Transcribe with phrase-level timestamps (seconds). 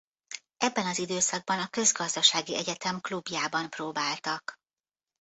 [0.57, 4.59] Ebben az időszakban a Közgazdasági Egyetem klubjában próbáltak.